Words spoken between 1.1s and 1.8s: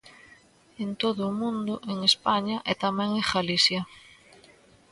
o mundo,